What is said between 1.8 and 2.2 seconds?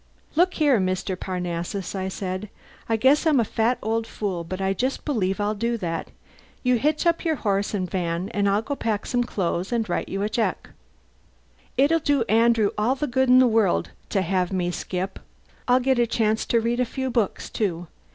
I